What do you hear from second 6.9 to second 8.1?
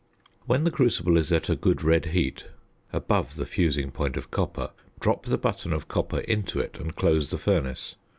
close the furnace.